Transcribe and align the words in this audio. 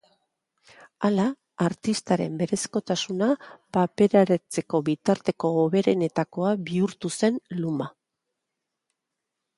Hala, 1.07 1.25
artistaren 1.65 2.39
berezkotasuna 2.39 3.27
papereratzeko 3.77 4.81
bitarteko 4.89 5.53
hoberenetakoa 5.65 6.55
bihurtu 6.71 7.13
zen 7.21 7.39
luma. 7.63 7.93